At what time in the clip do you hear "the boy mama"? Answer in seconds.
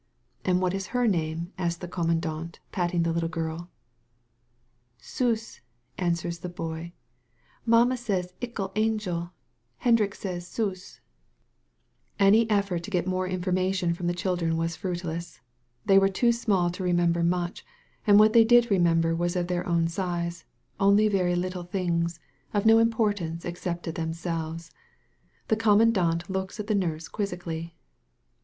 6.39-7.97